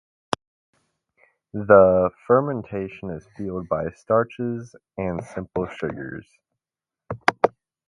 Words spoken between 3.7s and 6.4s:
starches and simple sugars.